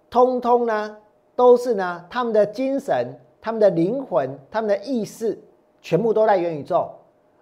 [0.10, 0.98] 通通呢，
[1.36, 5.40] 都是呢，他们的精神、他们的灵魂、他们的意识，
[5.82, 6.90] 全部都在元宇宙，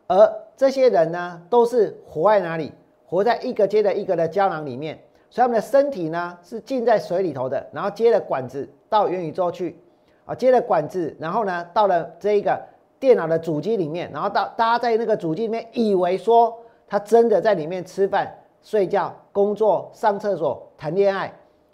[0.08, 0.47] 而。
[0.58, 2.73] 这些人呢，都是活在哪里？
[3.06, 4.97] 活在一个接着一个的胶囊里面，
[5.30, 9.78] 所以他们的身体呢是浸在水里头的，然后接了管子到元宇宙去，
[10.26, 12.60] 啊，接了管子，然后呢到了这一个
[13.00, 21.32] 电脑的主机里面，然后到大家在那个主机里面以为说他真的在里面吃饭、睡觉、工作、上厕所、谈恋爱，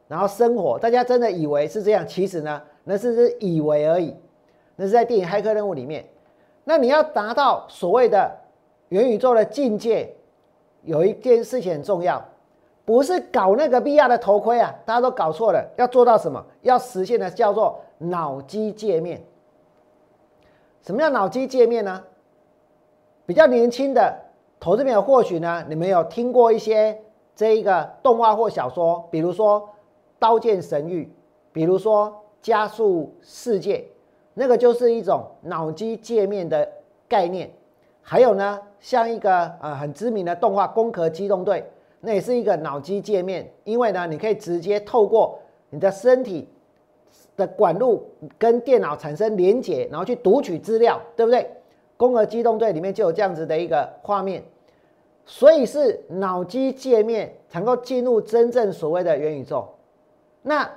[0.10, 4.14] 然后生活，大家真的以为是这样，其实呢那是是以为而已，
[4.76, 6.04] 那是在电影《骇客任务》里面。
[6.64, 8.40] 那你要达到所谓的。
[8.90, 10.16] 元宇宙的境界
[10.84, 12.24] 有一件事情很重要，
[12.86, 15.68] 不是搞那个 VR 的头盔啊，大家都搞错了。
[15.78, 16.46] 要做到什么？
[16.62, 19.20] 要实现的叫做脑机界面。
[20.84, 22.04] 什么叫脑机界面呢？
[23.26, 24.16] 比较年轻的
[24.60, 27.02] 投资朋友或许呢，你们有听过一些
[27.36, 29.60] 这一个动画或小说，比如说
[30.20, 31.06] 《刀剑神域》，
[31.52, 32.10] 比如说
[32.44, 33.78] 《加速世界》，
[34.34, 36.68] 那个就是一种脑机界面的
[37.08, 37.50] 概念。
[38.02, 41.62] 还有呢，像一个呃很知名的动画《攻壳机动队》，
[42.02, 46.50] 那也是一个脑机界面，因为呢，你可以直接透过你的身体
[47.38, 48.06] 的管路
[48.38, 51.40] 跟电脑产生连接，然后去读取资料，对不对？
[51.96, 54.44] 《攻壳机动队》里面就有这样子的一个画面，
[55.26, 59.70] 所以是脑机界面才能够进入真正所谓的元宇宙。
[60.42, 60.70] 那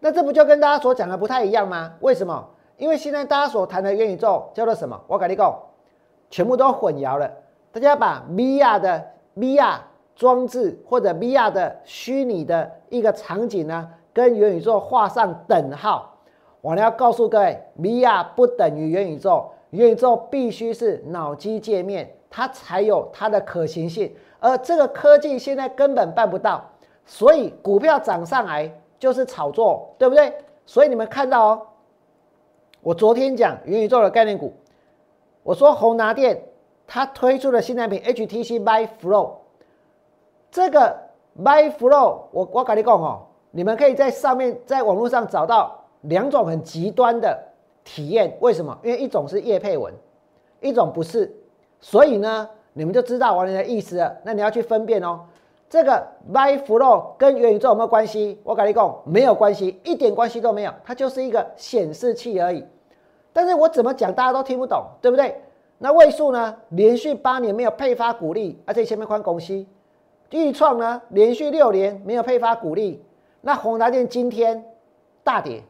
[0.00, 1.94] 那这不就跟大家所讲的不太一样吗？
[2.00, 2.44] 为什么？
[2.76, 5.00] 因为现在大家所谈的元宇宙叫做什么？
[5.06, 5.56] 我跟你讲。
[6.28, 7.30] 全部都混淆了。
[7.70, 9.04] 大家把 VR 的
[9.36, 9.76] VR
[10.16, 16.16] 装置或者 VR 的虚拟的一个场景呢，跟元宇宙画上等号。
[16.60, 24.12] 我呢要告诉各位，VR 不等于元宇宙，元宇宙必须是脑机界面，它才有它的可行性。
[24.40, 26.60] 而这个科技现在根本办不到，
[27.04, 30.34] 所以股票涨上来就是炒作，对不对？
[30.66, 31.62] 所以你们看到哦，
[32.86, 34.52] 我昨天讲元宇宙的概念股。
[35.42, 36.40] 我说宏达电，
[36.86, 39.32] 它推出的新产品 HTC My Flow，
[40.52, 40.96] 这个
[41.36, 47.36] My Flow 我我跟你讲哦，你们可以在上面在网络上找到两种很极端的
[47.82, 48.36] 体验。
[48.38, 48.78] 为什么？
[48.84, 49.92] 因为一种是叶佩文，
[50.60, 51.34] 一种不是。
[51.80, 54.16] 所以呢，你们就知道我的意思了。
[54.22, 55.22] 那你要去分辨哦。
[55.68, 58.40] 这个 My Flow 跟元宇宙有没有关系？
[58.44, 62.64] 我跟你讲，没有关系，一点关系都没有，它就是一个显示器而已。
[63.36, 65.38] 但是我怎么讲，大家都听不懂，对不对？
[65.76, 66.56] 那位数呢？
[66.70, 69.66] 连续八年没有配发股利，而且前面宽公司，
[70.30, 73.04] 预创呢，连续六年没有配发股利。
[73.42, 74.64] 那宏达电今天
[75.22, 75.62] 大跌，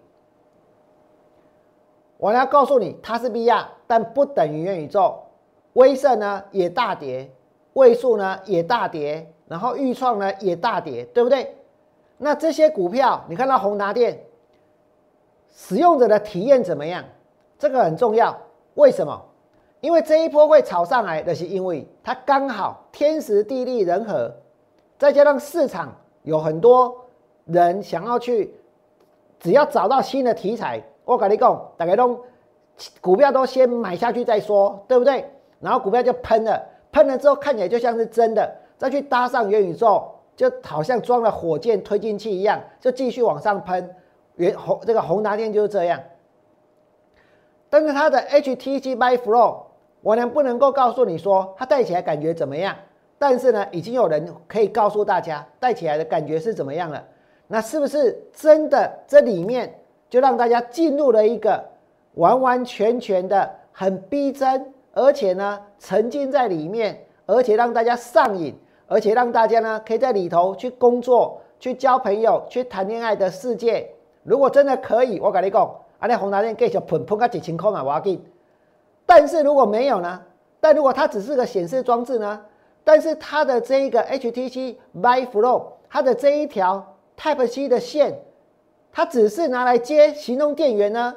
[2.19, 5.25] 我要告诉你，它是 V R，但不等于元宇宙。
[5.73, 7.29] 威盛呢也大跌，
[7.73, 11.57] 位数呢也大跌，然后预创呢也大跌，对不对？
[12.17, 14.23] 那这些股票，你看到宏达电
[15.53, 17.03] 使用者的体验怎么样？
[17.59, 18.37] 这个很重要。
[18.75, 19.23] 为什么？
[19.81, 24.35] 因为这一波会炒上来，的是因为它刚好天时地利人和，
[24.99, 27.03] 再加上市场有很多。
[27.47, 28.53] 人想要去，
[29.39, 32.21] 只要找到新的题材，我跟你讲，大家都
[33.01, 35.25] 股票都先买下去再说，对不对？
[35.61, 43.95] 然后股票就喷了，喷了之后看起来就像是真的，再去搭上元宇宙，就好像装了火箭推进器一样，就继续往上喷。
[44.35, 46.01] 元红这个宏达电就是这样，
[47.77, 49.65] 但是它的 HTC by Flow，
[50.01, 52.75] 我能不能够告诉你说它戴起来感觉怎么样？
[53.19, 57.05] 但是呢，已经有人可以告诉大家戴起来的感觉是怎么样了。
[57.49, 58.91] 那是不是真的？
[59.07, 61.63] 这里面就让大家进入了一个
[62.15, 73.87] 完完全全的很逼真，而且呢沉浸在里面，而且让大家上瘾，而且让大家呢可以在里头去工作、去交朋友、去谈恋爱的世界。
[74.23, 78.21] 如果真的可以，我跟你讲，啊那宏达电继续喷喷个几千块嘛，我要给。
[79.05, 80.23] 但是如果没有呢？
[80.61, 82.41] 但如果它只是个显示装置呢？
[82.83, 86.93] 但是它的这一个 HTC BiFlow，它的这一条。
[87.19, 88.21] Type C 的线，
[88.93, 91.17] 它只是拿来接行动电源呢。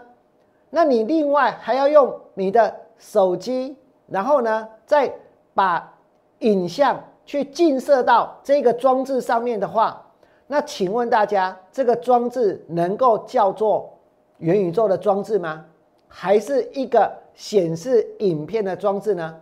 [0.69, 3.75] 那你另外还要用你的手机，
[4.07, 5.13] 然后呢，再
[5.53, 5.93] 把
[6.37, 10.01] 影像去映射到这个装置上面的话，
[10.47, 13.98] 那请问大家，这个装置能够叫做
[14.39, 15.65] 元宇宙的装置吗？
[16.07, 19.39] 还是一个显示影片的装置呢？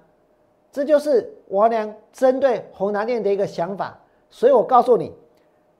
[0.71, 3.97] 这就是我俩针对宏达电的一个想法。
[4.29, 5.13] 所以我告诉你。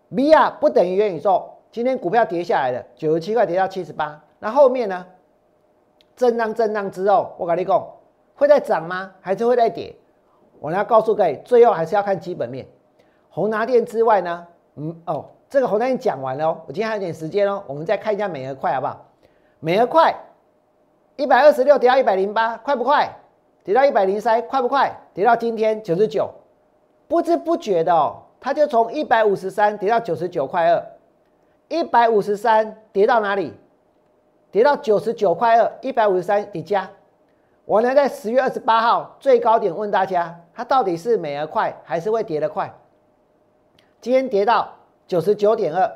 [0.10, 1.44] VR 不等于元宇宙。
[1.70, 4.24] 今天股票跌下来了，九十七块跌到七十八。
[4.40, 5.06] 那后面呢？
[6.16, 7.88] 震荡震荡之后，我跟你讲，
[8.36, 9.12] 会再涨吗？
[9.20, 9.94] 还是会再跌？
[10.62, 12.66] 我要告诉各位，最后还是要看基本面。
[13.30, 14.48] 宏达电之外呢？
[14.76, 16.62] 嗯哦，这个宏达电讲完了哦。
[16.68, 19.06] 我今天还有点时间哦，我们再看一下美和快好不好？
[19.60, 20.16] 美和快
[21.16, 23.10] 一百二十六跌到一百零八，快不快？
[23.64, 24.96] 跌到一百零三，快不快？
[25.14, 26.30] 跌到今天九十九，
[27.08, 28.24] 不知不觉的哦。
[28.40, 30.86] 它就从一百五十三跌到九十九块二，
[31.68, 33.52] 一百五十三跌到哪里？
[34.52, 36.88] 跌到九十九块二，一百五十三叠加。
[37.66, 42.72] 我呢在十月二十八号最高点问大家，它到底是美而快还是会跌得快？
[44.00, 44.72] 今天跌到
[45.08, 45.92] 九十九点二，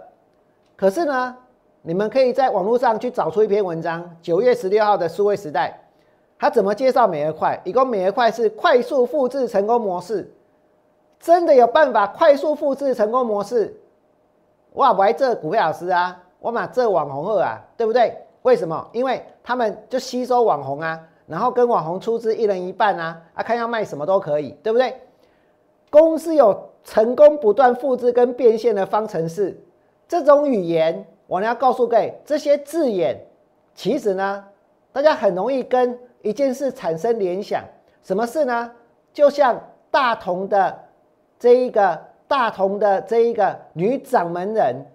[0.75, 1.37] 可是呢，
[1.83, 5.79] 你们可以在网络上去找出一篇文章，九月十六号的数位时代，
[6.37, 7.59] 它怎么介绍美而快？
[7.63, 10.31] 一共美而快是快速复制成功模式。
[11.19, 13.75] 真的有办法快速复制成功模式？
[14.73, 18.15] 哇，不爱这股票老师啊，我买这网红二啊，对不对？
[18.43, 18.87] 为什么？
[18.91, 24.95] 因为他们就吸收网红啊，然后跟网红出资一人一半啊，啊，看要卖什么都可以，对不对？
[25.89, 29.59] 公司有成功不断复制跟变现的方程式，
[30.07, 33.17] 这种语言，我呢要告诉各位，这些字眼，
[33.73, 34.43] 其实呢，
[34.91, 37.63] 大家很容易跟一件事产生联想，
[38.03, 38.69] 什么事呢？
[39.13, 39.57] 就像
[39.89, 40.77] 大同的。
[41.39, 44.85] 这一个大同的这一个女掌门人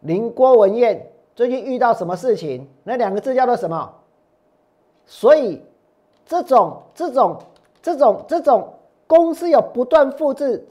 [0.00, 1.06] 林郭文燕
[1.36, 2.66] 最近遇到什么事情？
[2.82, 3.94] 那两个字叫做什么？
[5.04, 5.62] 所以
[6.24, 7.38] 这种这种
[7.82, 8.72] 这种这种
[9.06, 10.66] 公司有不断复制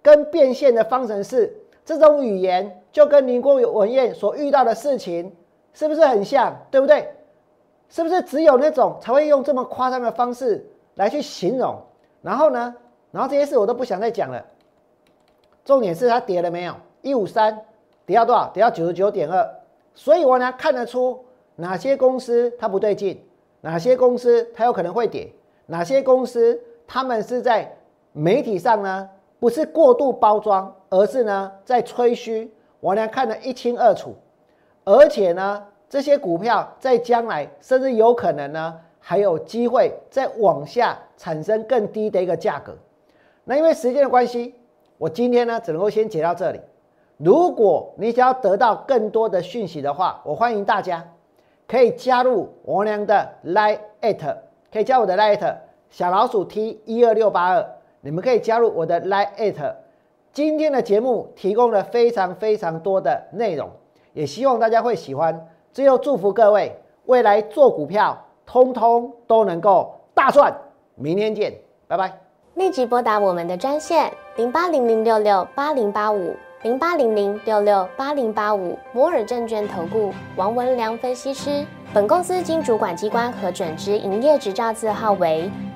[0.00, 1.54] 跟变现的方程式，
[1.86, 5.32] 这种语言就跟林郭文燕所遇到的事情
[5.72, 6.54] 是不是很像？
[6.68, 7.08] 对不对？
[7.88, 11.80] 是不是只有那种才会用这么夸张的方式来去形容？
[12.20, 12.74] 然后呢？
[13.12, 14.44] 然后这些事我都不想再讲了。
[15.64, 16.74] 重点是它跌了没有？
[17.02, 17.56] 一五三
[18.04, 18.48] 跌到多少？
[18.48, 19.48] 跌到九十九点二。
[19.94, 21.24] 所以我呢看得出
[21.54, 23.24] 哪些公司它不对劲，
[23.60, 25.32] 哪些公司它有可能会跌，
[25.66, 27.72] 哪些公司他们是在
[28.12, 29.08] 媒体上呢
[29.38, 32.52] 不是过度包装，而是呢在吹嘘。
[32.80, 34.14] 我呢看得一清二楚。
[34.84, 42.76] 而且呢这些股票在将来甚至有可能呢还有机会再往下产生更低的一个价格。
[43.44, 44.54] 那因为时间的关系，
[44.98, 46.60] 我今天呢只能够先解到这里。
[47.16, 51.08] 如果你想要得到更多的讯息的话，我欢迎大家
[51.66, 54.36] 可以加入我娘的 Line at，
[54.72, 55.56] 可以加我的 Line at
[55.88, 57.66] 小老鼠 T 一二六八二，
[58.00, 59.74] 你们可以加入我的 Line at，
[60.32, 63.68] 今天的节目提供了非常非常多的内容，
[64.12, 65.48] 也希望大家会喜欢。
[65.72, 66.74] 最后祝福各位
[67.06, 70.54] 未来做股票，通通都能够大赚。
[70.94, 71.52] 明天见，
[71.86, 72.12] 拜拜。
[72.54, 81.66] 立即拨打我们的专线零八零零六六八零八五零八零零六六八零八五摩尔证券投顾王文良分析师。
[81.92, 85.50] 本公司经主管机关核准之营业执照字号为